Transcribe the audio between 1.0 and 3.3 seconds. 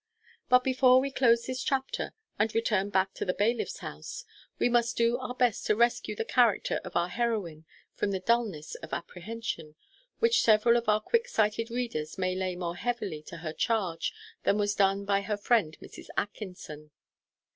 close this chapter, and return back to